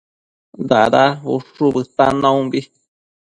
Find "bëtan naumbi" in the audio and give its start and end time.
1.75-2.59